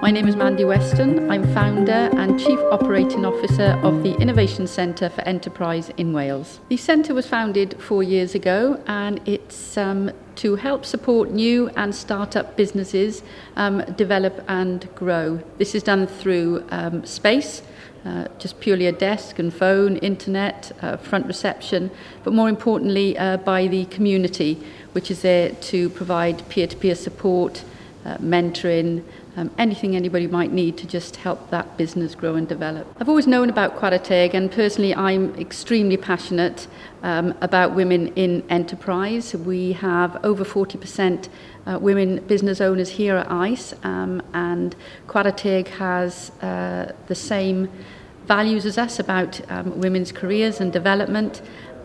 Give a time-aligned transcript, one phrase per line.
[0.00, 1.28] My name is Mandy Weston.
[1.28, 6.60] I'm founder and Chief Operating Officer of the Innovation Centre for Enterprise in Wales.
[6.68, 11.92] The centre was founded four years ago and it's um, to help support new and
[11.92, 13.24] start-up businesses
[13.56, 15.42] um, develop and grow.
[15.58, 17.62] This is done through um, space,
[18.04, 21.90] uh, just purely a desk and phone, internet, uh, front reception,
[22.22, 24.62] but more importantly uh, by the community,
[24.92, 27.64] which is there to provide peer-to-peer support,
[28.04, 29.02] uh, mentoring,
[29.36, 32.86] um, anything anybody might need to just help that business grow and develop.
[32.98, 36.66] I've always known about Chwarae Teg and personally I'm extremely passionate
[37.02, 39.34] um, about women in enterprise.
[39.34, 41.28] We have over 40%
[41.66, 44.74] uh, women business owners here at ICE um, and
[45.06, 47.68] Chwarae Teg has uh, the same
[48.26, 51.40] values as us about um, women's careers and development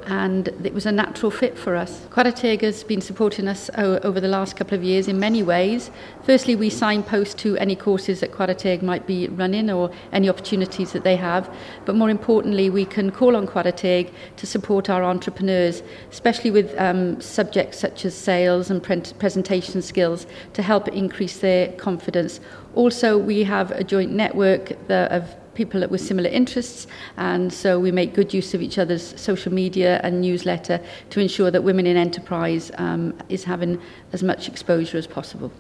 [0.08, 2.06] and it was a natural fit for us.
[2.12, 5.92] Chwarae Teg has been supporting us over the last couple of years in many ways.
[6.24, 11.04] Firstly, we signpost to any courses that Chwarae might be running or any opportunities that
[11.04, 11.54] they have.
[11.86, 17.20] But more importantly, we can call on Chwarae to support our entrepreneurs, especially with um,
[17.22, 22.40] subjects such as sales and pre presentation skills to help increase their confidence.
[22.76, 26.88] Also, we have a joint network of people with similar interests
[27.18, 31.52] and so we make good use of each other's social media and newsletter to ensure
[31.52, 33.82] that women in enterprise um, is having
[34.12, 35.52] as much exposure as possible.